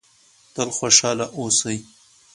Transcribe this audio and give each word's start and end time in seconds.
تل 0.53 0.69
خوشحاله 0.77 1.25
اوسئ. 1.37 1.77